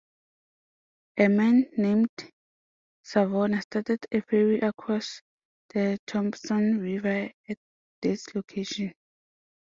A 1.19 1.27
man 1.29 1.67
named 1.77 2.09
Savona 3.03 3.61
started 3.61 4.03
a 4.11 4.21
ferry 4.21 4.57
across 4.61 5.21
the 5.75 5.99
Thompson 6.07 6.79
River 6.79 7.29
at 7.47 7.57
this 8.01 8.33
location. 8.33 8.95